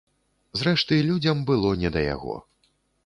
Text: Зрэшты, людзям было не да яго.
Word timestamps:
Зрэшты, 0.61 0.97
людзям 1.09 1.43
было 1.49 1.73
не 1.83 1.93
да 1.97 2.07
яго. 2.15 2.43